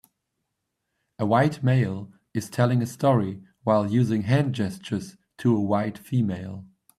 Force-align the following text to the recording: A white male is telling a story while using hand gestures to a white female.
A 1.19 1.27
white 1.27 1.61
male 1.61 2.11
is 2.33 2.49
telling 2.49 2.81
a 2.81 2.87
story 2.87 3.43
while 3.63 3.91
using 3.91 4.23
hand 4.23 4.55
gestures 4.55 5.15
to 5.37 5.55
a 5.55 5.61
white 5.61 5.99
female. 5.99 6.65